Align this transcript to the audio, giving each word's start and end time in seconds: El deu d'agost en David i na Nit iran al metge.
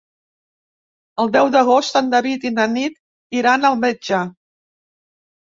El 1.23 1.29
deu 1.35 1.49
d'agost 1.55 1.99
en 2.01 2.09
David 2.15 2.47
i 2.51 2.53
na 2.55 2.67
Nit 2.73 2.99
iran 3.43 3.69
al 3.71 3.79
metge. 3.85 4.25